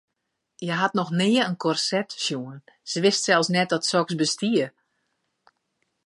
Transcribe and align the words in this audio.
Hja 0.65 0.75
hat 0.81 0.95
noch 0.97 1.11
nea 1.19 1.43
in 1.49 1.57
korset 1.63 2.09
sjoen, 2.23 2.59
se 2.89 2.97
wist 3.03 3.23
sels 3.25 3.47
net 3.55 3.69
dat 3.71 3.83
soks 3.91 4.13
bestie. 4.19 4.65